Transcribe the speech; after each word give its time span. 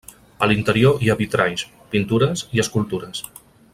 A 0.45 0.47
l'interior 0.51 1.03
hi 1.03 1.11
ha 1.13 1.17
vitralls, 1.19 1.67
pintures 1.93 2.47
i 2.59 2.65
escultures. 2.65 3.23